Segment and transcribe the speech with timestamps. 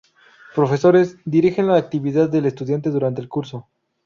[0.55, 3.67] Profesores: dirigen la actividad del estudiante durante el curso.